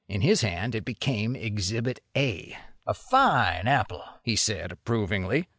In 0.09 0.21
his 0.21 0.41
hand 0.41 0.73
it 0.73 0.83
became 0.83 1.35
Exhibit 1.35 1.99
A. 2.17 2.57
"A 2.87 2.93
fine 2.95 3.67
apple," 3.67 4.03
he 4.23 4.35
said, 4.35 4.71
approvingly. 4.71 5.45